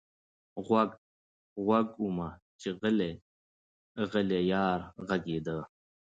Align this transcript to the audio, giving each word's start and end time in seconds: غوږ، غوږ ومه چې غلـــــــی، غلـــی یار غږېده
غوږ، 0.65 0.89
غوږ 1.65 1.87
ومه 2.03 2.29
چې 2.59 2.69
غلـــــــی، 2.79 3.13
غلـــی 4.11 4.41
یار 4.51 4.79
غږېده 5.07 5.57